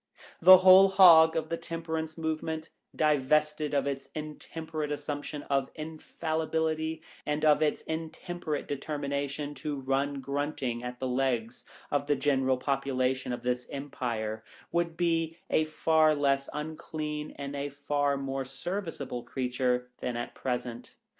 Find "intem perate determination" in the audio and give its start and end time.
7.83-9.53